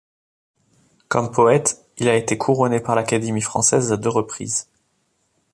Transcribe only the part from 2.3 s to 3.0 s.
couronné par